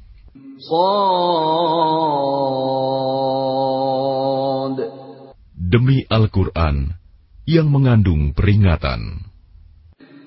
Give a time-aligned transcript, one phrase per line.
[0.57, 0.89] Sad
[5.53, 6.97] Demi Al-Quran
[7.45, 9.32] yang mengandung peringatan.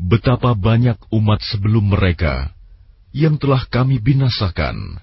[0.00, 2.54] Betapa banyak umat sebelum mereka
[3.12, 4.96] yang telah kami binasakan.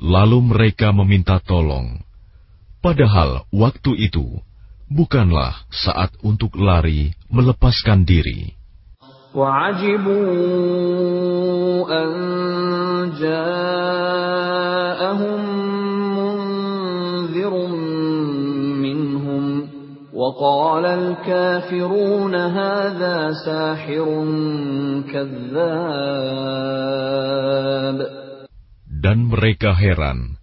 [0.00, 2.00] Lalu mereka meminta tolong,
[2.80, 4.40] padahal waktu itu
[4.88, 8.56] bukanlah saat untuk lari melepaskan diri.
[9.32, 10.12] وعجبوا
[11.88, 12.12] أن
[13.16, 14.52] جاءهم
[20.36, 24.06] وقال الكافرون هذا ساحر
[25.08, 26.82] كذاب
[29.02, 30.36] Dan mereka heran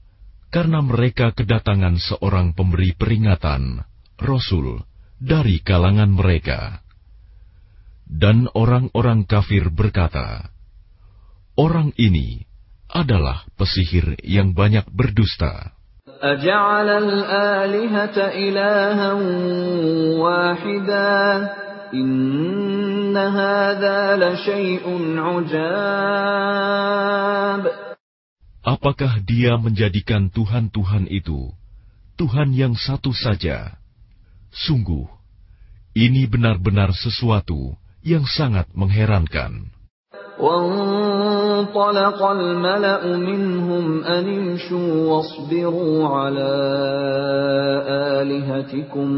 [0.49, 3.85] karena mereka kedatangan seorang pemberi peringatan,
[4.19, 4.83] Rasul,
[5.21, 6.81] dari kalangan mereka.
[8.09, 10.49] Dan orang-orang kafir berkata,
[11.53, 12.41] Orang ini
[12.89, 15.77] adalah pesihir yang banyak berdusta.
[16.21, 19.13] أجعل الآلهة إلها
[20.19, 21.49] واحدا
[21.93, 24.85] إن هذا لشيء
[25.17, 26.19] عجاب
[28.59, 31.49] Apakah dia menjadikan Tuhan-Tuhan itu
[32.19, 33.79] Tuhan yang satu saja?
[34.51, 35.07] Sungguh,
[35.95, 39.71] ini benar-benar sesuatu yang sangat mengherankan.
[40.39, 46.51] وانطلق الملأ منهم أن امشوا واصبروا على
[48.19, 49.09] آلهتكم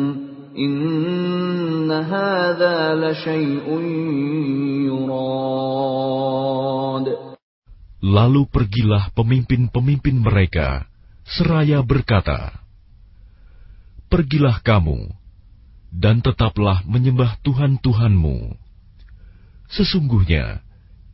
[0.57, 3.67] إن هذا لشيء
[4.89, 6.01] يراد
[8.01, 10.89] Lalu pergilah pemimpin-pemimpin mereka,
[11.21, 12.49] seraya berkata,
[14.09, 15.05] Pergilah kamu,
[15.93, 18.57] dan tetaplah menyembah Tuhan-Tuhanmu.
[19.69, 20.64] Sesungguhnya,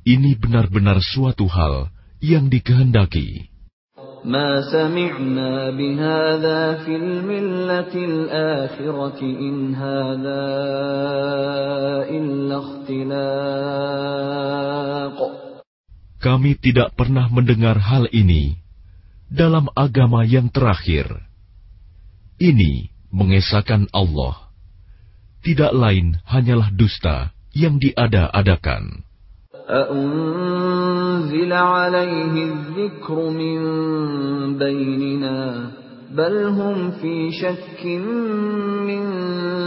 [0.07, 1.91] ini benar-benar suatu hal
[2.23, 3.51] yang dikehendaki.
[4.27, 10.43] ما سمعنا بهذا في الملة الآخرة إن هذا
[12.11, 13.57] إلا اختلاق
[16.17, 18.57] Kami tidak pernah mendengar hal ini
[19.29, 21.05] dalam agama yang terakhir.
[22.41, 24.49] Ini mengesahkan Allah.
[25.45, 29.05] Tidak lain hanyalah dusta yang diada-adakan.
[29.71, 33.59] أأنزل عليه الذكر من
[34.57, 35.71] بيننا
[36.11, 37.85] بل هم في شك
[38.87, 39.03] من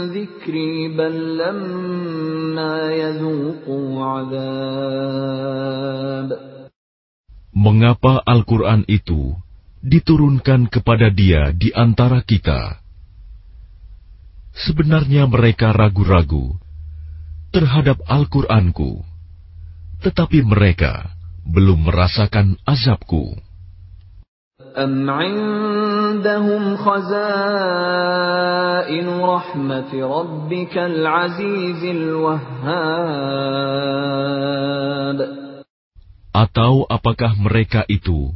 [0.05, 5.61] ذكري بل لما يذوقوا عذاب
[7.51, 9.37] Mengapa Al-Quran itu
[9.85, 12.81] diturunkan kepada dia di antara kita?
[14.55, 16.57] Sebenarnya mereka ragu-ragu
[17.53, 19.03] terhadap Al-Quranku,
[20.01, 21.13] tetapi mereka
[21.45, 23.37] belum merasakan azabku.
[24.71, 27.19] أم عندهم خزائن
[29.19, 32.71] رحمة ربك العزيز الوهاب
[36.31, 38.31] Atau apakah mereka itu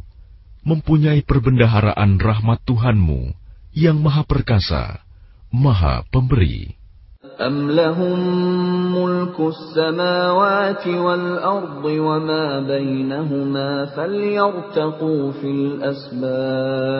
[0.67, 3.31] mempunyai perbendaharaan rahmat Tuhanmu
[3.71, 4.99] yang maha perkasa,
[5.47, 6.75] maha pemberi?
[7.41, 8.19] أم لهم
[8.95, 16.95] ملك السماوات والأرض وما بينهما فليرتقوا في الأسباب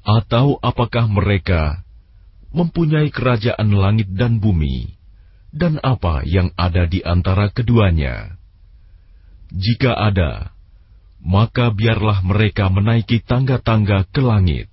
[0.00, 1.84] Atau apakah mereka
[2.50, 4.96] mempunyai kerajaan langit dan bumi,
[5.52, 8.40] dan apa yang ada di antara keduanya?
[9.52, 10.56] Jika ada,
[11.20, 14.72] maka biarlah mereka menaiki tangga-tangga ke langit.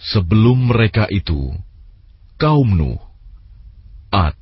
[0.00, 1.56] Sebelum mereka itu,
[2.36, 3.00] kaum Nuh,
[4.12, 4.36] Ad,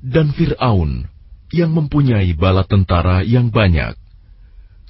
[0.00, 1.06] dan Fir'aun
[1.52, 3.94] yang mempunyai bala tentara yang banyak,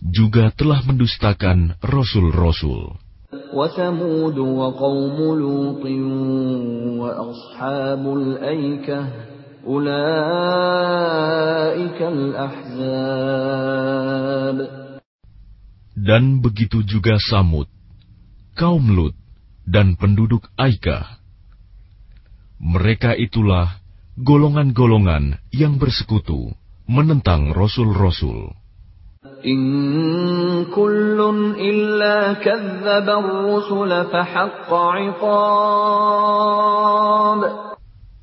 [0.01, 2.97] juga telah mendustakan rasul-rasul.
[3.29, 5.85] وثمود وقوم لوط
[7.01, 9.07] وأصحاب الأيكة
[9.69, 9.93] أولئك
[12.03, 13.39] الأحزاب
[15.99, 17.69] Dan begitu juga Samud,
[18.57, 19.13] kaum Lut,
[19.64, 21.20] dan penduduk Aika.
[22.64, 23.84] Mereka itulah
[24.20, 26.54] golongan-golongan yang bersekutu
[26.88, 28.54] menentang rasul-rasul.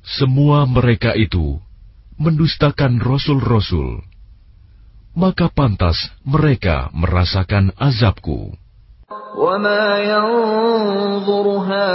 [0.01, 1.61] Semua mereka itu
[2.17, 4.01] mendustakan rasul-rasul.
[5.11, 8.55] Maka pantas mereka merasakan azabku.
[9.36, 11.92] وما ينظر هؤلاء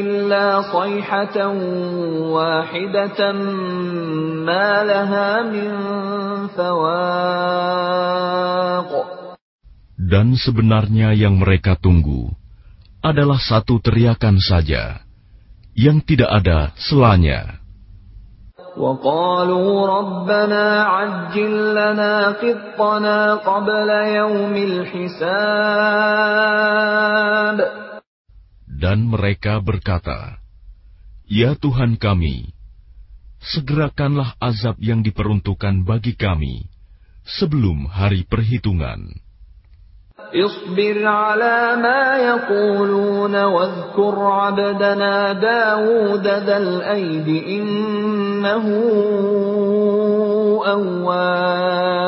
[0.00, 1.36] إلا صيحة
[2.34, 3.32] واحدة
[4.42, 5.70] ما لها من
[6.56, 7.92] فواق
[10.02, 12.34] Dan sebenarnya yang mereka tunggu
[13.00, 15.00] adalah satu teriakan saja,
[15.72, 17.62] yang tidak ada selanya.
[18.76, 25.22] وقالوا ربنا عجل لنا قطنا قبل يوم الحساب
[28.82, 30.42] Dan mereka berkata,
[31.30, 32.50] Ya Tuhan kami,
[33.38, 36.66] segerakanlah azab yang diperuntukkan bagi kami
[37.22, 39.22] sebelum hari perhitungan.
[40.32, 48.64] اصبر على ما يقولون واذكر عبدنا داود ذا الأيد إنه
[50.66, 52.02] أواب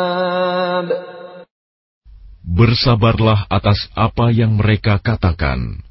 [2.54, 5.82] Bersabarlah atas apa yang mereka katakan.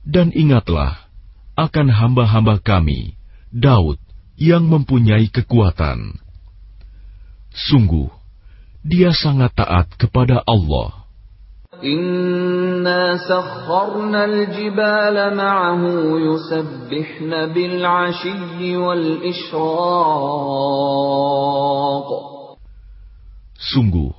[0.00, 1.04] Dan ingatlah
[1.52, 3.12] akan hamba-hamba kami,
[3.52, 4.00] Daud,
[4.40, 6.16] yang mempunyai kekuatan.
[7.52, 8.08] Sungguh,
[8.80, 11.00] dia sangat taat kepada Allah.
[11.83, 13.19] Inna
[14.15, 15.33] al-jibala
[17.51, 18.77] bil-ashiyyi.
[23.55, 24.13] Sungguh,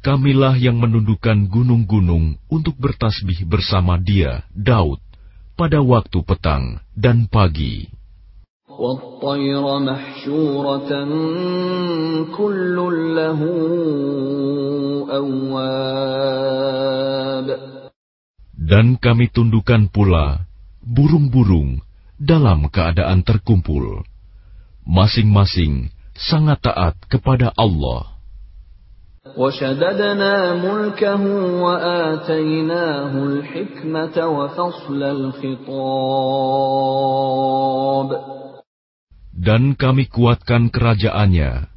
[0.00, 5.02] kamilah yang menundukkan gunung-gunung untuk bertasbih bersama dia, Daud,
[5.58, 7.95] pada waktu petang dan pagi.
[8.81, 10.91] والطير محشورة
[12.37, 12.77] كل
[13.15, 13.41] له
[15.21, 16.51] أواب
[18.71, 20.47] Dan kami tundukkan pula
[20.79, 21.83] burung-burung
[22.15, 24.07] dalam keadaan terkumpul.
[24.87, 28.07] Masing-masing sangat taat kepada Allah.
[29.37, 31.23] وشددنا ملكه
[31.61, 35.71] وآتيناه الحكمة وفصل الخطاب
[39.35, 41.71] Dan kami kuatkan kerajaannya,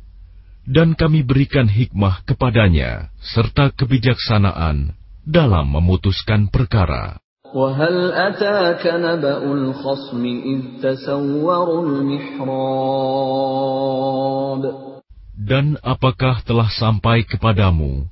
[0.67, 7.25] dan kami berikan hikmah kepadanya, serta kebijaksanaan dalam memutuskan perkara.
[7.55, 12.43] وهل أتاك نبأ الخصم إذ تسوروا المحراب
[15.45, 18.11] Dan apakah telah sampai kepadamu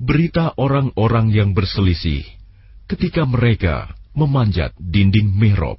[0.00, 2.24] berita orang-orang yang berselisih
[2.88, 5.76] ketika mereka memanjat dinding mihrab?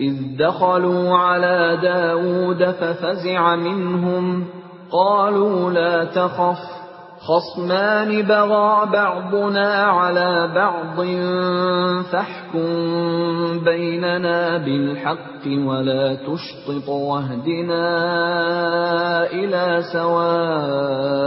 [0.00, 4.44] إذ دخلوا على داود ففزع منهم
[4.92, 6.82] قالوا لا تخف
[7.22, 11.06] خصمان بغى بعضنا على بعض
[12.10, 12.68] فاحكم
[13.64, 17.86] بيننا بالحق ولا تشطط واهدنا
[19.30, 21.22] إلى سواء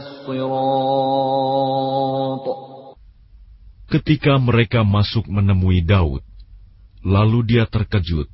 [0.00, 1.20] الصراط.
[3.90, 6.29] Ketika mereka masuk menemui Daud,
[7.00, 8.28] lalu dia terkejut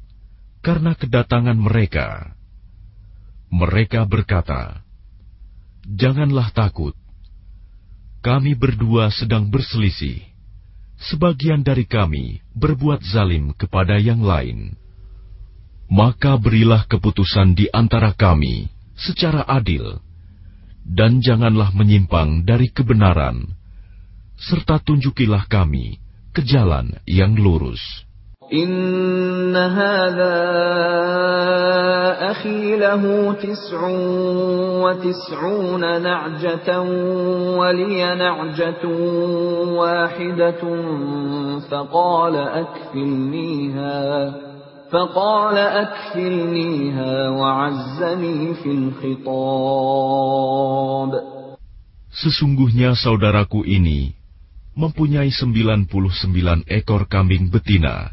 [0.67, 2.35] karena kedatangan mereka.
[3.47, 4.83] Mereka berkata,
[5.87, 6.99] "Janganlah takut,
[8.27, 10.19] kami berdua sedang berselisih.
[10.99, 14.75] Sebagian dari kami berbuat zalim kepada yang lain.
[15.87, 18.67] Maka berilah keputusan di antara kami
[18.99, 20.03] secara adil,
[20.83, 23.47] dan janganlah menyimpang dari kebenaran,
[24.35, 26.03] serta tunjukilah kami
[26.35, 28.06] ke jalan yang lurus."
[28.54, 30.38] إن هذا
[32.32, 33.88] أخي له تسع
[34.84, 36.82] وتسعون نعجة
[37.56, 38.86] ولي نعجة
[39.72, 40.62] واحدة
[41.72, 44.34] فقال أكفلنيها
[44.92, 50.32] فقال أكفلنيها وعزني في الخطاب
[52.12, 54.12] Sesungguhnya saudaraku ini
[54.76, 58.12] mempunyai sembilan puluh sembilan ekor kambing betina,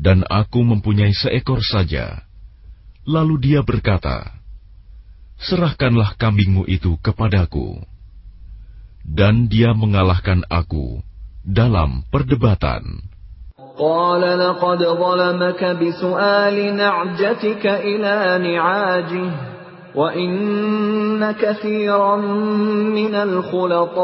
[0.00, 2.26] dan aku mempunyai seekor saja.
[3.06, 4.36] Lalu dia berkata,
[5.36, 7.80] Serahkanlah kambingmu itu kepadaku.
[9.06, 11.04] Dan dia mengalahkan aku
[11.44, 13.06] dalam perdebatan.
[13.76, 19.30] قال لقد ظلمك بسؤال نعجتك إلى نعاجه
[19.95, 22.15] وَإِنَّ كَثِيرًا
[22.95, 24.01] مِنَ الْخُلَطَاءِ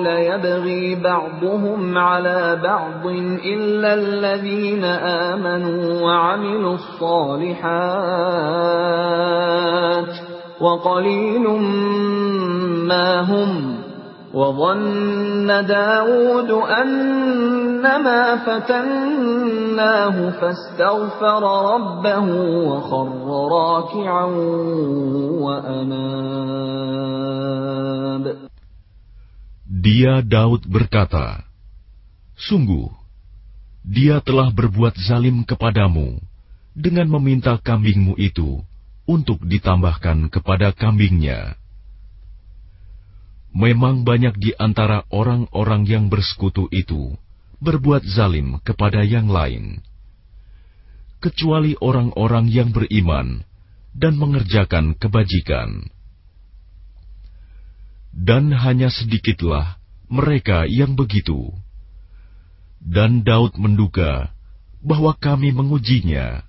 [0.00, 3.06] لَيَبْغِي بَعْضُهُمْ عَلَى بَعْضٍ
[3.44, 7.74] إِلَّا الَّذِينَ آمَنُوا وَعَمِلُوا الصَّالِحَاتِ
[10.60, 11.48] وَقَلِيلٌ
[12.88, 13.83] مَا هُمْ
[14.33, 22.25] وظن داود أنما فتناه فاستغفر ربه
[22.69, 23.07] وخر
[23.51, 24.25] راكعا
[25.41, 26.69] وأناب
[29.79, 31.47] Dia Daud berkata,
[32.35, 32.91] Sungguh,
[33.79, 36.19] dia telah berbuat zalim kepadamu
[36.75, 38.59] dengan meminta kambingmu itu
[39.07, 41.55] untuk ditambahkan kepada kambingnya
[43.54, 47.14] Memang banyak di antara orang-orang yang bersekutu itu
[47.62, 49.78] berbuat zalim kepada yang lain,
[51.22, 53.46] kecuali orang-orang yang beriman
[53.94, 55.86] dan mengerjakan kebajikan.
[58.10, 59.78] Dan hanya sedikitlah
[60.10, 61.54] mereka yang begitu.
[62.82, 64.34] Dan Daud menduga
[64.82, 66.42] bahwa kami mengujinya.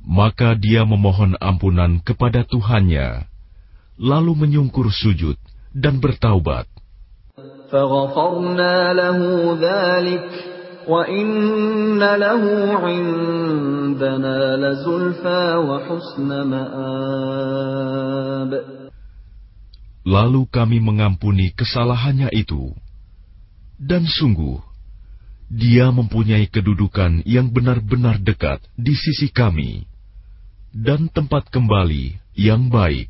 [0.00, 3.28] Maka dia memohon ampunan kepada Tuhannya,
[4.00, 5.36] lalu menyungkur sujud
[5.74, 6.66] dan bertaubat.
[20.00, 22.72] Lalu kami mengampuni kesalahannya itu.
[23.76, 24.58] Dan sungguh,
[25.50, 29.84] dia mempunyai kedudukan yang benar-benar dekat di sisi kami,
[30.72, 33.09] dan tempat kembali yang baik.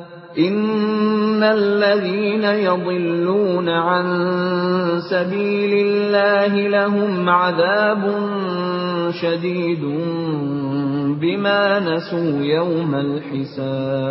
[0.38, 4.06] إن الذين يضلون عن
[5.10, 8.02] سبيل الله لهم عذاب
[9.20, 9.82] شديد
[11.20, 14.06] بما نسوا يوم الحساب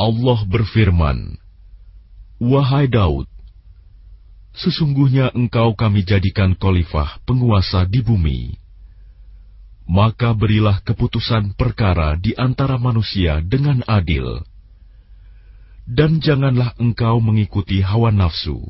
[0.00, 1.36] Allah berfirman,
[2.40, 3.28] Wahai Daud,
[4.56, 8.56] sesungguhnya engkau kami jadikan khalifah penguasa di bumi
[9.85, 14.41] maka berilah keputusan perkara di antara manusia dengan adil,
[15.85, 18.65] dan janganlah engkau mengikuti hawa nafsu,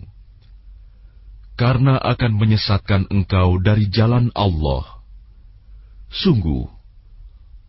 [1.55, 4.99] karena akan menyesatkan engkau dari jalan Allah.
[6.11, 6.67] Sungguh,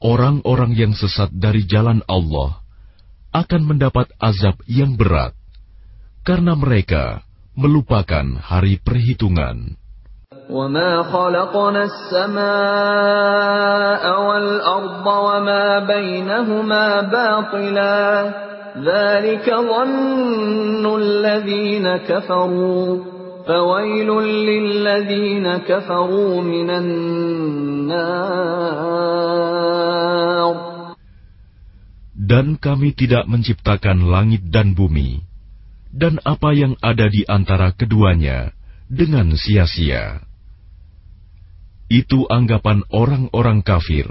[0.03, 2.63] orang-orang yang sesat dari jalan Allah
[3.31, 5.39] akan mendapat azab yang berat,
[6.27, 7.23] karena mereka
[7.55, 9.79] melupakan hari perhitungan.
[10.52, 12.44] وما خلقنا السماء
[14.28, 18.34] والأرض وما بينهما باطلا
[18.78, 22.98] ذلك ظن الذين كفروا
[23.48, 28.12] فويل للذين كفروا من النار
[32.22, 35.20] Dan kami tidak menciptakan langit dan bumi,
[35.92, 38.56] dan apa yang ada di antara keduanya
[38.88, 40.25] dengan sia-sia
[41.92, 44.08] itu anggapan orang-orang kafir.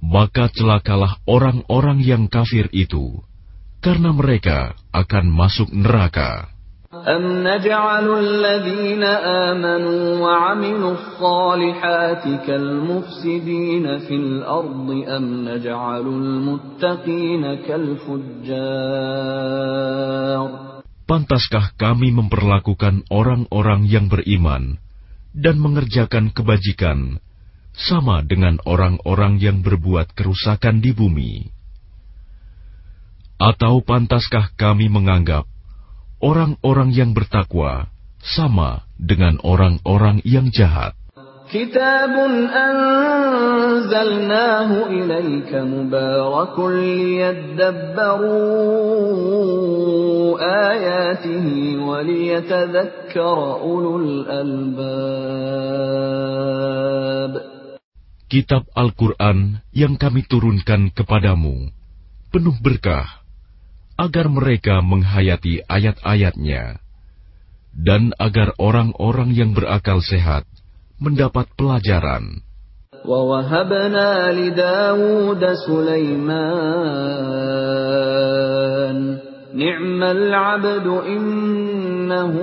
[0.00, 3.20] Maka celakalah orang-orang yang kafir itu,
[3.80, 6.50] karena mereka akan masuk neraka.
[6.90, 9.04] أم نجعل الذين
[9.46, 18.50] آمنوا وعملوا الصالحات كالمفسدين في الأرض أم نجعل المتقين كالفجار
[21.06, 24.82] Pantaskah kami memperlakukan orang-orang yang beriman
[25.35, 27.19] dan mengerjakan kebajikan,
[27.75, 31.51] sama dengan orang-orang yang berbuat kerusakan di bumi.
[33.35, 35.43] Atau pantaskah kami menganggap
[36.23, 37.91] orang-orang yang bertakwa
[38.23, 40.95] sama dengan orang-orang yang jahat?
[41.54, 42.14] كتاب
[42.70, 48.30] أنزلناه إليك مبارك ليدبروا
[50.70, 51.46] آياته
[51.82, 55.50] وليتذكر أولو الألباب
[58.30, 61.74] Kitab Al-Quran yang kami turunkan kepadamu
[62.30, 63.26] penuh berkah
[63.98, 66.78] agar mereka menghayati ayat-ayatnya
[67.74, 70.46] dan agar orang-orang yang berakal sehat
[71.00, 72.44] mendapat pelajaran.
[73.00, 76.60] ووهبنا لداود سليمان
[79.54, 82.34] نعم العبد إنه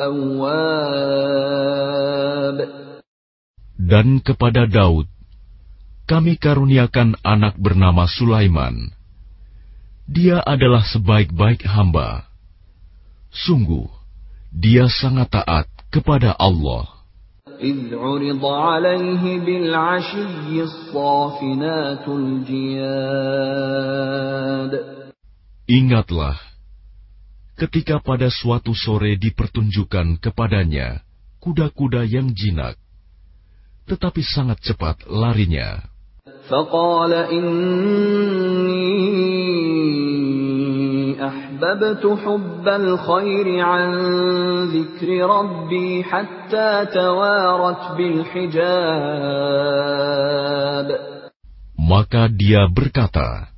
[0.00, 1.14] أواب
[3.84, 5.06] Dan kepada Daud,
[6.08, 8.96] kami karuniakan anak bernama Sulaiman.
[10.08, 12.24] Dia adalah sebaik-baik hamba.
[13.28, 13.84] Sungguh,
[14.56, 16.90] dia sangat taat kepada Allah.
[25.64, 26.36] Ingatlah,
[27.54, 31.00] ketika pada suatu sore dipertunjukkan kepadanya
[31.38, 32.74] kuda-kuda yang jinak,
[33.86, 35.94] tetapi sangat cepat larinya.
[36.48, 37.12] فقال
[41.28, 43.90] أحببت حب الخير عن
[44.74, 48.74] ذكر ربي حتى توارت بالحجاب
[51.84, 53.52] Maka dia berkata,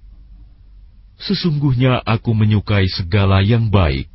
[1.16, 4.10] Sesungguhnya aku menyukai segala yang baik,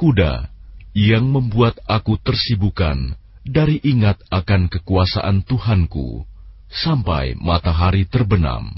[0.00, 0.48] kuda
[0.96, 6.24] yang membuat aku tersibukan dari ingat akan kekuasaan Tuhanku
[6.72, 8.72] sampai matahari terbenam.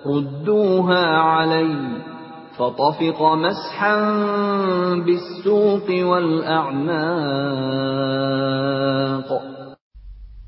[0.00, 1.04] Rudduha
[2.60, 3.96] فطفق مسحا
[5.06, 7.30] بالسوق والأعناق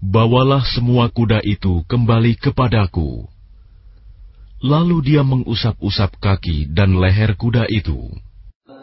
[0.02, 3.24] Bawalah semua kuda itu kembali kepadaku.
[4.60, 8.12] Lalu dia mengusap-usap kaki dan leher kuda itu.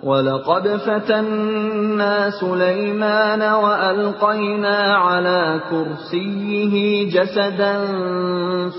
[0.04, 6.74] ولقد فتنا سليمان وألقينا على كرسيه
[7.12, 7.76] جسدا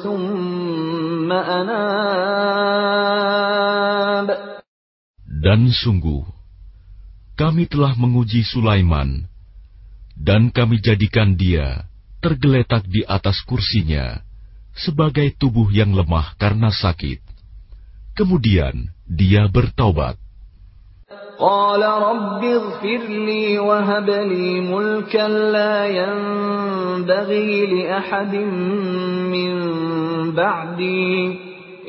[0.04, 1.90] ثم أناب
[5.40, 6.20] Dan sungguh,
[7.32, 9.24] kami telah menguji Sulaiman,
[10.12, 11.88] dan kami jadikan dia
[12.20, 14.20] tergeletak di atas kursinya
[14.76, 17.24] sebagai tubuh yang lemah karena sakit.
[18.12, 20.20] Kemudian dia bertaubat.
[21.38, 28.34] قال رب اغفر لي وهب لي ملكا لا ينبغي لأحد
[29.34, 29.52] من
[30.32, 31.38] بعدي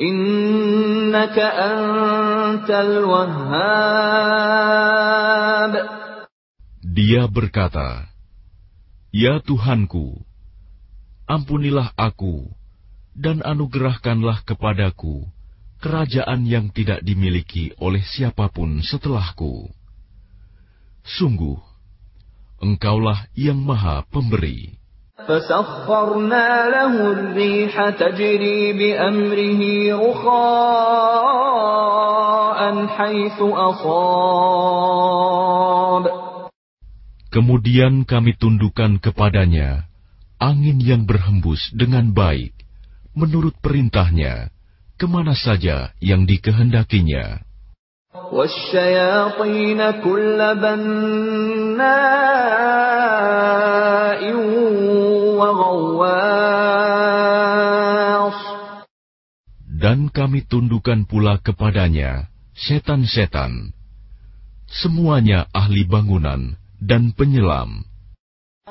[0.00, 4.12] إنك أنت الوهاب
[6.92, 8.04] Dia berkata,
[9.14, 10.20] Ya Tuhanku,
[11.24, 12.52] ampunilah aku
[13.16, 15.24] dan anugerahkanlah kepadaku
[15.77, 19.69] kerajaan yang tidak dimiliki oleh siapa pun setelahku.
[21.07, 21.57] Sungguh,
[22.57, 24.75] Engkaulah yang Maha Pemberi.
[37.27, 39.85] Kemudian kami tundukkan kepadanya
[40.37, 42.53] angin yang berhembus dengan baik,
[43.17, 44.53] menurut perintahnya,
[45.02, 47.42] kemana saja yang dikehendakinya.
[59.82, 63.74] Dan kami tundukkan pula kepadanya setan-setan,
[64.70, 67.90] semuanya ahli bangunan dan penyelam.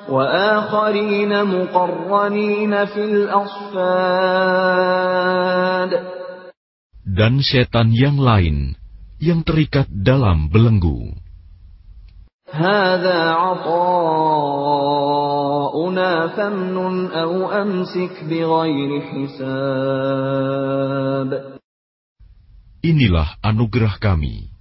[0.09, 4.21] وآخرين مقرنين في الأصفاد
[7.06, 8.74] dan setan yang lain
[9.22, 11.14] yang terikat dalam belenggu.
[22.86, 24.54] Inilah anugerah kami.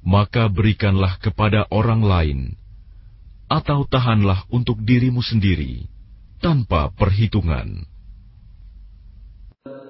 [0.00, 2.40] Maka berikanlah kepada orang lain,
[3.52, 5.84] atau tahanlah untuk dirimu sendiri,
[6.40, 7.84] tanpa perhitungan.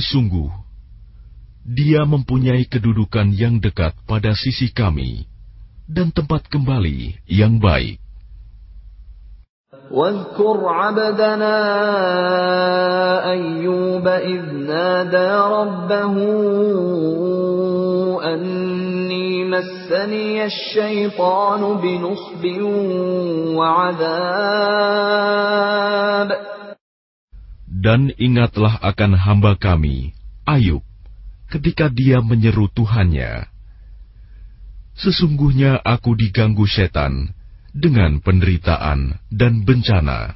[0.00, 0.48] sungguh,
[1.68, 5.28] dia mempunyai kedudukan yang dekat pada sisi kami,
[5.84, 8.00] dan tempat kembali yang baik.
[9.88, 11.56] واذكر عبدنا
[13.30, 16.14] أيوب إذ نادى ربه
[18.20, 18.81] أني
[19.52, 22.44] مسني الشيطان بنصب
[23.58, 25.08] وعذاب
[27.78, 30.10] Dan ingatlah akan hamba kami,
[30.42, 30.82] Ayub,
[31.46, 33.46] ketika dia menyeru Tuhannya.
[34.98, 37.30] Sesungguhnya aku diganggu setan
[37.70, 40.34] dengan penderitaan dan bencana.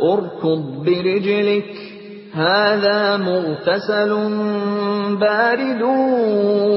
[0.00, 1.87] اركض برجلك
[2.34, 4.10] هذا مغتسل
[5.22, 5.82] بارد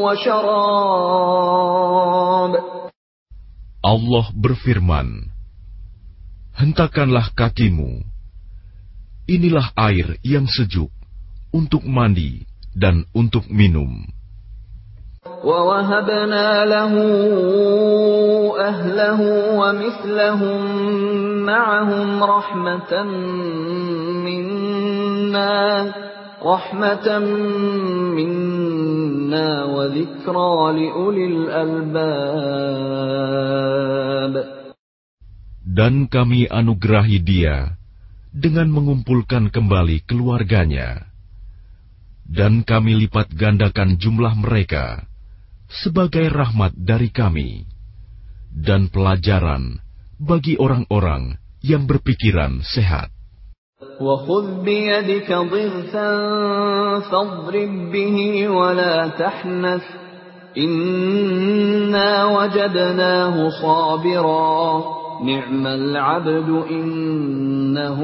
[0.06, 1.58] وشراب
[3.88, 5.32] Allah berfirman,
[6.60, 8.04] Hentakanlah kakimu.
[9.32, 10.92] Inilah air yang sejuk
[11.56, 12.44] untuk mandi
[12.76, 14.12] dan untuk minum.
[15.38, 16.94] ووهبنا له
[18.58, 19.22] أهله
[19.54, 20.62] ومثلهم
[21.46, 22.92] معهم رحمة
[24.26, 25.01] منا
[26.38, 27.08] رحمة
[28.18, 32.74] منا وذكرى لأولي الألباب
[35.68, 37.78] Dan kami anugerahi dia
[38.34, 41.06] dengan mengumpulkan kembali keluarganya.
[42.26, 45.06] Dan kami lipat gandakan jumlah mereka
[45.70, 47.70] sebagai rahmat dari kami
[48.52, 49.78] dan pelajaran
[50.18, 53.14] bagi orang-orang yang berpikiran sehat.
[54.02, 56.12] وخذ بيدك ضغثا
[57.00, 59.84] فاضرب به ولا تحنث
[60.58, 64.84] إنا وجدناه صابرا
[65.22, 68.00] نعم العبد إنه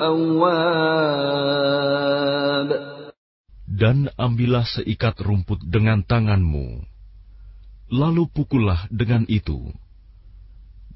[0.00, 1.26] أواب
[3.76, 6.80] Dan ambillah seikat rumput dengan tanganmu,
[7.92, 9.68] lalu pukullah dengan itu,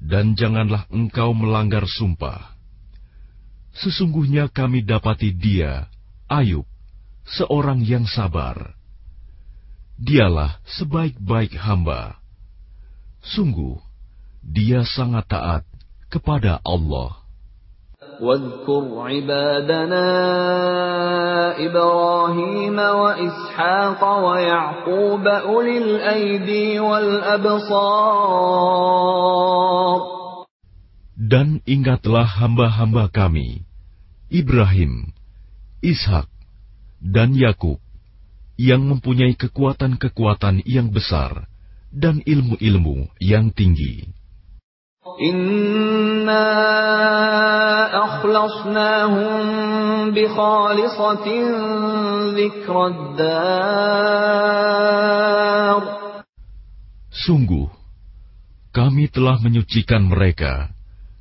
[0.01, 2.54] dan janganlah engkau melanggar sumpah.
[3.75, 5.87] Sesungguhnya kami dapati dia,
[6.27, 6.67] Ayub,
[7.23, 8.75] seorang yang sabar.
[9.95, 12.19] Dialah sebaik-baik hamba.
[13.21, 13.77] Sungguh,
[14.41, 15.63] dia sangat taat
[16.09, 17.21] kepada Allah.
[18.21, 20.07] واذكر عبادنا
[21.57, 27.71] إبراهيم وإسحاق ويعقوب أولي الأيدي والأبصار
[31.16, 33.64] dan ingatlah hamba-hamba kami,
[34.28, 35.16] Ibrahim,
[35.80, 36.28] Ishak,
[37.00, 37.80] dan Yakub,
[38.60, 41.48] yang mempunyai kekuatan-kekuatan yang besar
[41.88, 44.12] dan ilmu-ilmu yang tinggi.
[57.08, 57.72] Sungguh,
[58.76, 60.75] kami telah menyucikan mereka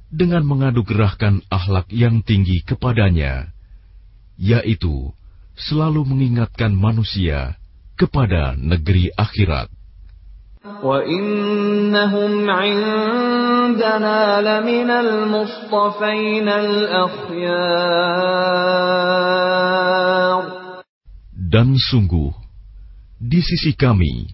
[0.10, 3.52] dengan mengadu gerahkan ahlak yang tinggi kepadanya,
[4.40, 5.12] yaitu
[5.56, 7.56] selalu mengingatkan manusia
[7.96, 9.72] kepada negeri akhirat.
[21.36, 22.34] Dan sungguh,
[23.22, 24.34] di sisi kami,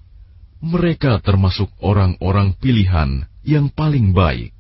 [0.64, 4.56] mereka termasuk orang-orang pilihan yang paling baik.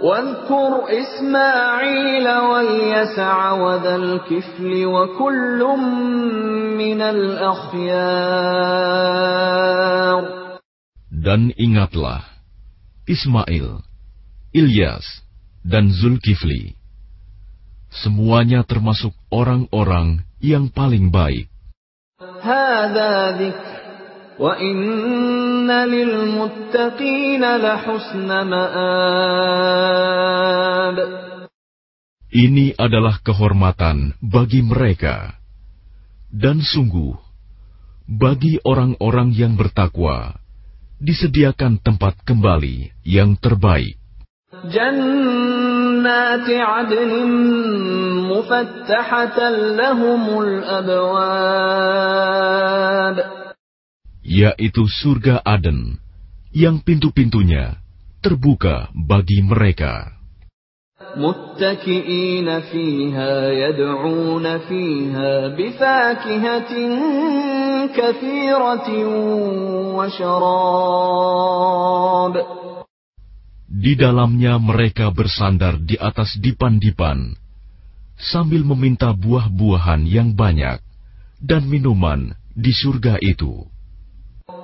[0.00, 5.60] واذكر إسماعيل واليسع وذا الكفل وكل
[6.78, 8.36] من الأخيار
[11.26, 12.22] Dan ingatlah,
[13.08, 13.82] Ismail,
[14.54, 15.02] Ilyas,
[15.66, 16.78] dan Zulkifli.
[17.90, 21.50] Semuanya termasuk orang-orang yang paling baik.
[22.42, 23.69] هذا ذكر
[32.36, 35.32] Ini adalah kehormatan bagi mereka.
[36.28, 37.16] Dan sungguh,
[38.04, 40.36] bagi orang-orang yang bertakwa,
[41.00, 43.96] disediakan tempat kembali yang terbaik.
[44.64, 47.12] جنات عدن
[48.30, 51.56] مفتحة لهم الأبواب
[54.26, 56.02] Yaitu surga Aden,
[56.50, 57.78] yang pintu-pintunya
[58.18, 60.16] terbuka bagi mereka.
[61.16, 66.72] متكئين فيها يدعون فيها بفاكهة
[67.92, 68.88] كثيرة
[69.96, 71.36] وشراب
[73.76, 77.36] Di dalamnya mereka bersandar di atas dipan-dipan,
[78.16, 80.80] sambil meminta buah-buahan yang banyak
[81.44, 83.69] dan minuman di surga itu.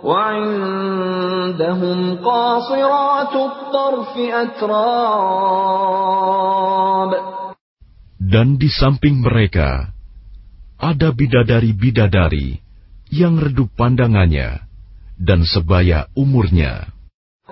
[0.02, 5.52] وعندهم قاصرات الطرف أتراب
[8.22, 9.92] Dan di samping mereka
[10.80, 12.64] ada bidadari-bidadari
[13.12, 14.64] yang redup pandangannya
[15.20, 16.88] dan sebaya umurnya.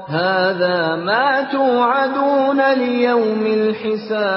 [0.08, 4.30] هذا ما توعدون ليوم الحساب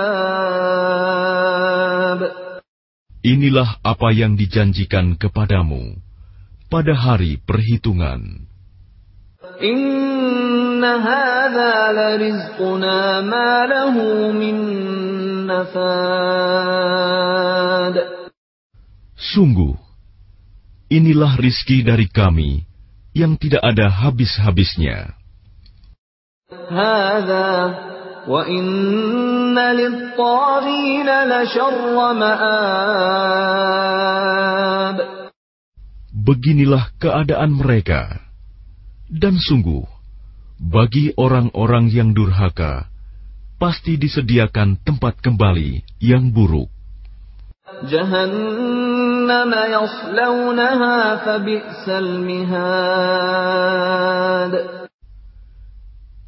[3.24, 5.96] Inilah apa yang dijanjikan kepadamu
[6.69, 8.45] pada hari perhitungan.
[19.19, 19.75] Sungguh,
[20.93, 22.63] inilah rizki dari kami
[23.17, 25.19] yang tidak ada habis-habisnya
[36.29, 38.21] beginilah keadaan mereka.
[39.09, 39.89] Dan sungguh,
[40.61, 42.85] bagi orang-orang yang durhaka,
[43.57, 46.69] pasti disediakan tempat kembali yang buruk.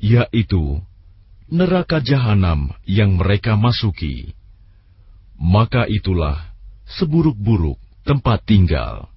[0.01, 0.65] Yaitu
[1.53, 4.33] neraka jahanam yang mereka masuki.
[5.37, 6.41] Maka itulah
[6.89, 7.77] seburuk-buruk
[8.09, 9.13] tempat tinggal.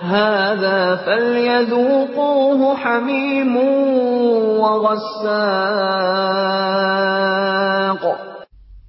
[0.00, 3.56] هذا فليذوقوه حميم
[4.60, 6.16] وغساق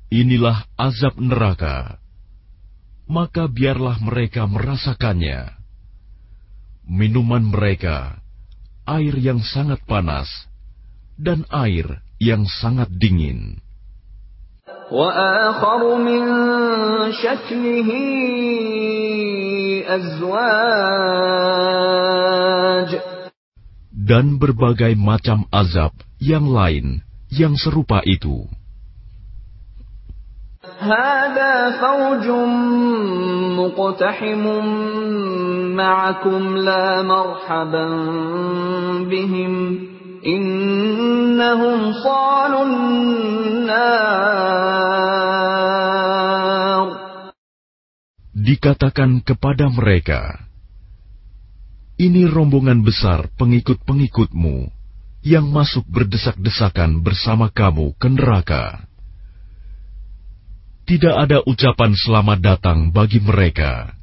[0.07, 1.99] Inilah azab neraka.
[3.11, 5.51] Maka biarlah mereka merasakannya.
[6.87, 8.23] Minuman mereka,
[8.87, 10.31] air yang sangat panas,
[11.19, 13.59] dan air yang sangat dingin.
[14.91, 16.23] وآخر من
[17.11, 17.89] شكله
[19.87, 21.57] أزواج
[24.07, 25.91] Dan berbagai macam azab
[26.23, 28.47] yang lain yang serupa itu.
[30.79, 32.27] هذا فوج
[33.59, 34.43] مقتحم
[35.75, 37.87] معكم لا مرحبا
[39.09, 39.53] بهم
[40.26, 43.22] إنهم صالوا النار
[48.42, 50.50] Dikatakan kepada mereka,
[51.94, 54.66] ini rombongan besar pengikut-pengikutmu
[55.22, 58.82] yang masuk berdesak-desakan bersama kamu ke neraka.
[60.90, 63.94] Tidak ada ucapan selamat datang bagi mereka,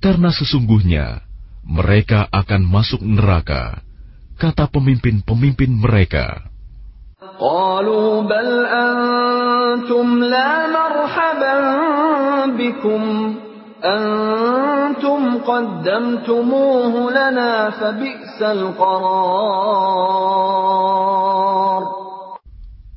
[0.00, 1.20] karena sesungguhnya
[1.68, 3.87] mereka akan masuk neraka
[4.37, 6.53] kata pemimpin-pemimpin mereka.
[7.39, 11.55] قالوا بل أنتم لا مرحبا
[12.55, 13.03] بكم
[13.83, 19.83] أنتم قدمتموه لنا فبئس القرار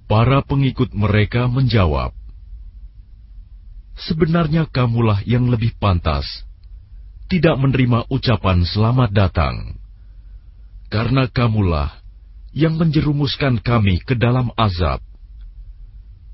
[0.06, 2.14] Para pengikut mereka menjawab,
[3.96, 6.46] Sebenarnya kamulah yang lebih pantas,
[7.32, 9.79] tidak menerima ucapan selamat datang.
[10.90, 11.90] Karena kamulah
[12.56, 15.02] yang menjerumuskan kami ke dalam azab.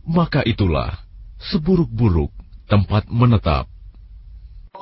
[0.07, 1.03] Maka itulah
[1.41, 2.31] seburuk-buruk
[2.71, 3.73] tempat menetap.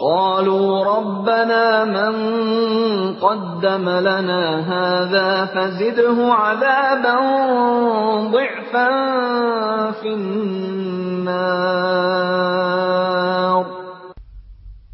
[0.00, 2.14] قالوا ربنا من
[3.20, 7.16] قدم لنا هذا فزده عذابا
[8.32, 8.88] ضعفا
[10.00, 10.80] في النار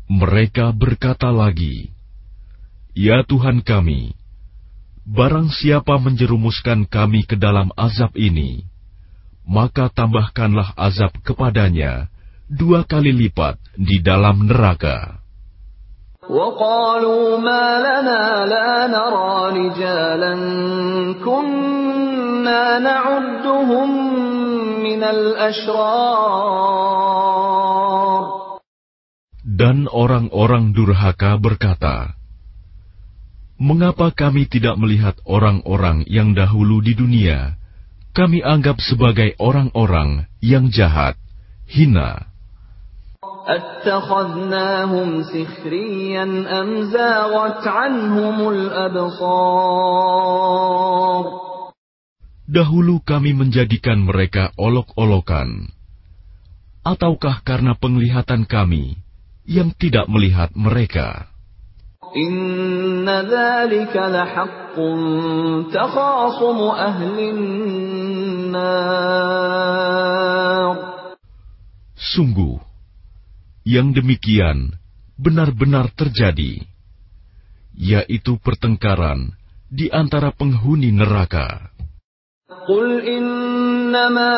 [0.07, 1.93] Mereka berkata lagi,
[2.97, 4.17] Ya Tuhan kami,
[5.07, 8.67] barang siapa menjerumuskan kami ke dalam azab ini,
[9.47, 12.11] maka tambahkanlah azab kepadanya
[12.51, 15.23] dua kali lipat di dalam neraka.
[16.27, 20.35] وقالوا ما لنا لا نرى رجالا
[21.23, 23.89] كنا نعدهم
[24.83, 26.67] من الأشرار
[29.57, 32.13] Dan orang-orang durhaka berkata,
[33.62, 37.62] Mengapa kami tidak melihat orang-orang yang dahulu di dunia?
[38.10, 41.14] Kami anggap sebagai orang-orang yang jahat,
[41.70, 42.26] hina.
[52.50, 55.70] Dahulu kami menjadikan mereka olok-olokan.
[56.82, 58.98] Ataukah karena penglihatan kami
[59.46, 61.31] yang tidak melihat mereka?
[62.12, 65.00] Inna dhalika lahaqqun
[65.72, 66.76] takhasumu
[68.52, 69.72] nar.
[71.96, 72.60] Sungguh,
[73.64, 74.76] yang demikian
[75.16, 76.68] benar-benar terjadi,
[77.78, 79.32] yaitu pertengkaran
[79.72, 81.72] di antara penghuni neraka.
[82.68, 84.36] Qul innama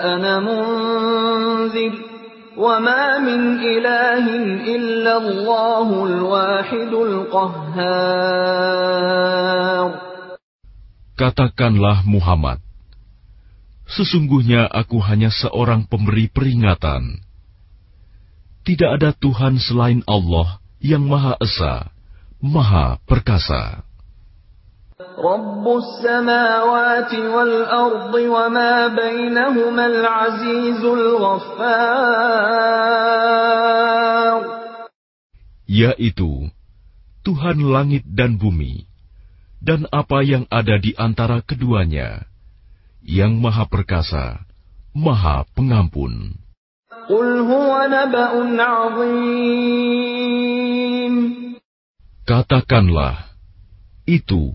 [0.00, 2.05] ana munzir
[2.57, 4.25] وما من إله
[4.75, 8.31] إلا الله الواحد القهار
[11.21, 12.57] Katakanlah Muhammad,
[13.85, 17.21] sesungguhnya aku hanya seorang pemberi peringatan.
[18.65, 21.93] Tidak ada Tuhan selain Allah yang Maha Esa,
[22.41, 23.84] Maha Perkasa.
[25.16, 27.24] Rabbus samawati.
[35.66, 36.32] Yaitu
[37.24, 38.86] Tuhan langit dan bumi
[39.64, 42.28] dan apa yang ada di antara keduanya
[43.00, 44.44] yang maha perkasa,
[44.92, 46.36] maha pengampun.
[52.26, 53.16] Katakanlah,
[54.06, 54.54] itu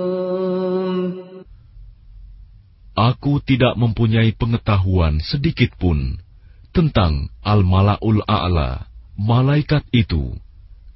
[3.01, 6.21] Aku tidak mempunyai pengetahuan sedikit pun
[6.69, 8.85] tentang Al-Malaul A'la,
[9.17, 10.37] malaikat itu,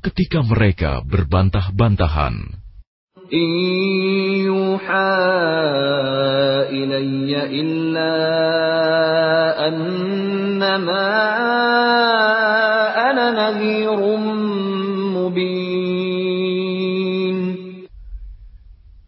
[0.06, 2.62] ketika mereka berbantah-bantahan.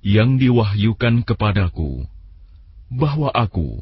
[0.02, 2.10] Yang diwahyukan kepadaku,
[2.93, 3.81] bahwa aku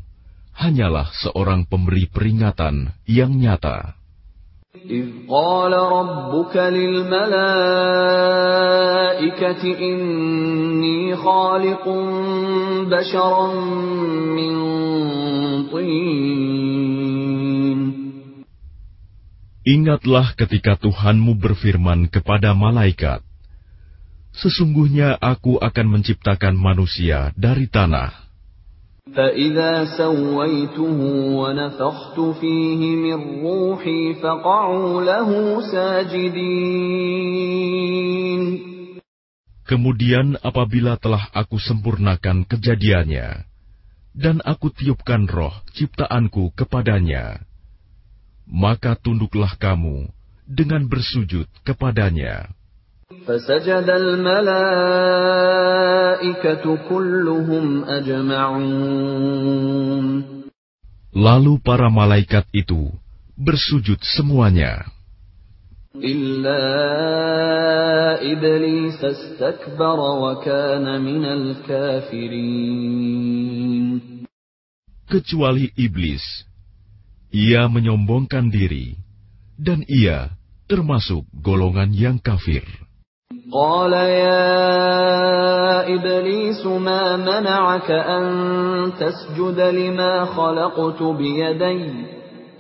[0.55, 4.01] hanyalah seorang pemberi peringatan yang nyata.
[4.71, 7.23] إذ قال ربك للملائكة
[9.67, 11.85] إني خالق
[12.87, 13.55] بشرا
[14.31, 14.55] من
[15.75, 16.61] طين
[19.61, 23.21] Ingatlah ketika Tuhanmu berfirman kepada malaikat,
[24.31, 28.24] Sesungguhnya aku akan menciptakan manusia dari tanah.
[29.15, 30.99] فإذا سويته
[31.35, 35.31] ونفخت فيه من روحي فقعوا له
[35.73, 37.21] ساجدين
[39.71, 43.47] Kemudian apabila telah aku sempurnakan kejadiannya,
[44.19, 47.47] dan aku tiupkan roh ciptaanku kepadanya,
[48.51, 50.11] maka tunduklah kamu
[50.43, 52.51] dengan bersujud kepadanya.
[53.27, 54.65] فسجد الملائكة
[56.89, 59.31] كلهم أجمعون
[61.11, 62.87] Lalu para malaikat itu
[63.35, 64.87] bersujud semuanya,
[65.99, 66.63] إلا
[68.23, 72.71] إبليس استكبر وكان من الكافرين
[75.11, 76.23] kecuali iblis.
[77.35, 78.95] Ia menyombongkan diri,
[79.59, 80.31] dan ia
[80.71, 82.63] termasuk golongan yang kafir.
[83.55, 84.51] قال يا
[85.95, 88.25] إبليس ما منعك أن
[88.95, 92.07] تسجد لما خلقت بيدي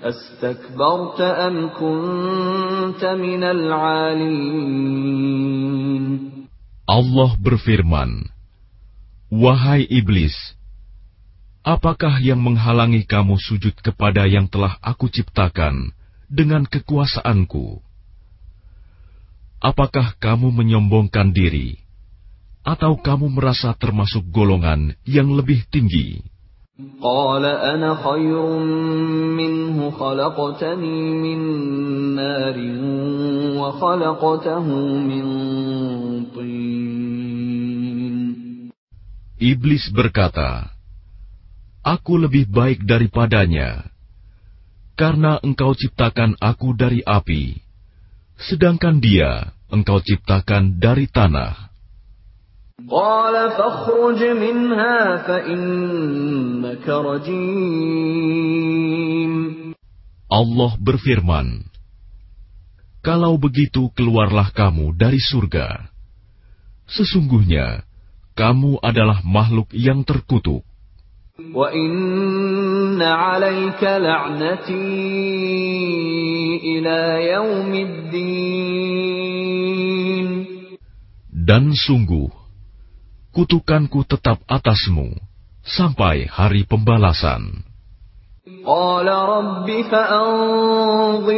[0.02, 4.60] أستكبرت أم كنت من العالين
[6.90, 8.26] Allah berfirman,
[9.30, 10.34] Wahai iblis,
[11.62, 15.94] apakah yang menghalangi kamu sujud kepada yang telah aku ciptakan
[16.26, 17.83] dengan kekuasaanku?
[19.64, 21.76] Apakah kamu menyombongkan diri,
[22.64, 26.24] atau kamu merasa termasuk golongan yang lebih tinggi?
[27.00, 28.44] قال أنا خير
[29.36, 31.40] منه خلقتني من
[32.16, 32.56] نار
[33.60, 35.24] وخلقته من
[36.32, 36.80] طين
[39.40, 40.68] Iblis berkata,
[41.80, 43.88] Aku lebih baik daripadanya,
[45.00, 47.56] karena engkau ciptakan aku dari api,
[48.36, 51.70] sedangkan dia engkau ciptakan dari tanah.
[52.88, 58.40] قال فاخرج منها فإنك رجيم
[60.30, 61.66] Allah berfirman,
[63.02, 65.90] Kalau begitu keluarlah kamu dari surga.
[66.86, 67.82] Sesungguhnya,
[68.38, 70.62] kamu adalah makhluk yang terkutuk.
[71.40, 74.76] وإن عليك لعنتي
[76.60, 77.00] إلى
[77.32, 79.03] يوم الدين
[81.44, 82.32] Dan sungguh,
[83.36, 85.12] kutukanku tetap atasmu
[85.66, 87.68] sampai hari pembalasan.
[88.66, 91.28] قال رب فأنظرني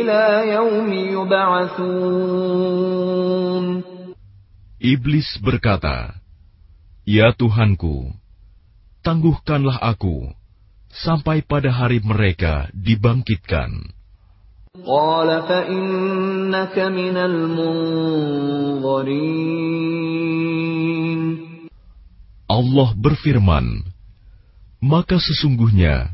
[0.00, 0.22] إلى
[0.52, 2.52] يوم يبعثون
[4.82, 6.18] Iblis berkata,
[7.06, 8.10] Ya Tuhanku,
[9.06, 10.26] tangguhkanlah aku
[10.90, 13.94] sampai pada hari mereka dibangkitkan.
[14.86, 17.92] قال فإنك من المنظرين
[22.52, 23.80] Allah berfirman,
[24.84, 26.12] maka sesungguhnya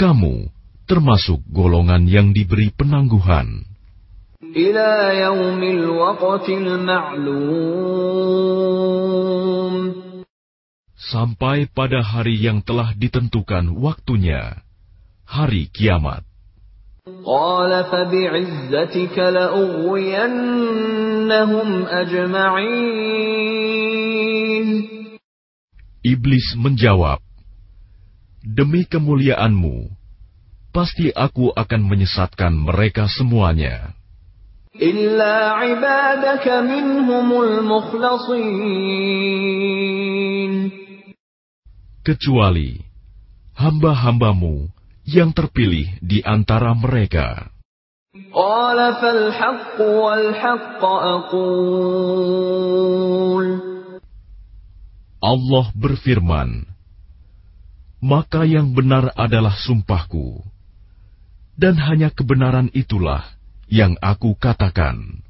[0.00, 0.48] kamu
[0.88, 3.68] termasuk golongan yang diberi penangguhan.
[4.54, 8.04] إلى يوم الوقت المعلوم
[11.04, 14.64] Sampai pada hari yang telah ditentukan waktunya,
[15.28, 16.24] hari kiamat.
[17.24, 20.48] قال فبعزتك لأغوينهم
[21.84, 23.44] أجمعين
[26.04, 27.16] Iblis menjawab,
[28.44, 29.88] Demi kemuliaanmu,
[30.68, 33.96] pasti aku akan menyesatkan mereka semuanya.
[34.74, 38.52] إلا عبادك منهم المخلصين
[42.04, 42.84] Kecuali
[43.56, 44.68] hamba-hambamu
[45.09, 47.49] yang terpilih di antara mereka.
[55.19, 56.49] Allah berfirman,
[57.99, 60.45] "Maka yang benar adalah sumpahku,
[61.59, 63.25] dan hanya kebenaran itulah
[63.65, 65.28] yang Aku katakan."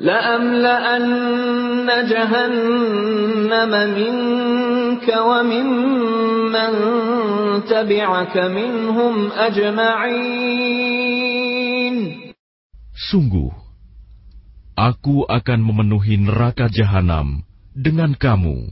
[0.00, 6.72] لأملأن جهنم منك وممن
[7.68, 10.64] تبعك منهم أجمعين
[12.94, 13.50] Sungguh,
[14.78, 17.42] aku akan memenuhi neraka jahanam
[17.74, 18.70] dengan kamu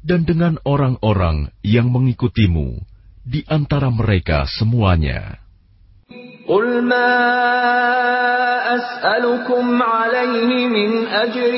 [0.00, 2.80] dan dengan orang-orang yang mengikutimu
[3.26, 5.43] di antara mereka semuanya.
[6.50, 7.10] قل ما
[8.74, 11.54] أسألكم عليه من أجر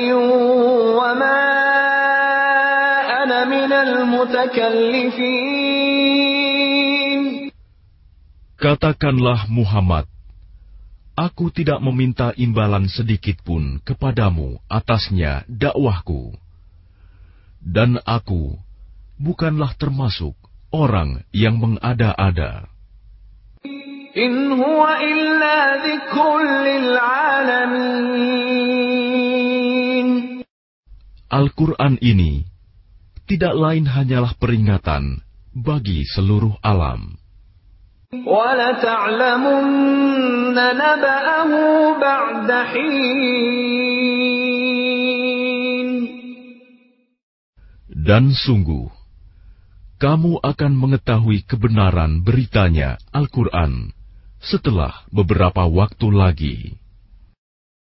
[1.00, 1.42] وما
[3.22, 5.62] أنا من المتكلفين
[8.62, 10.06] Katakanlah Muhammad,
[11.18, 16.30] aku tidak meminta imbalan sedikit pun kepadamu atasnya dakwahku.
[17.58, 18.54] Dan aku
[19.18, 20.38] bukanlah termasuk
[20.70, 22.70] orang yang mengada-ada.
[24.16, 25.56] إن هو إلا
[25.88, 26.38] ذكر
[26.68, 28.22] للعالمين
[31.32, 32.44] Al-Quran ini
[33.24, 35.24] tidak lain hanyalah peringatan
[35.56, 37.16] bagi seluruh alam.
[38.12, 39.64] ولتعلمن
[40.52, 41.52] نبأه
[41.96, 43.12] بعد حين
[48.02, 48.92] Dan sungguh,
[49.96, 53.94] kamu akan mengetahui kebenaran beritanya Al-Quran
[54.41, 56.57] setelah beberapa waktu lagi.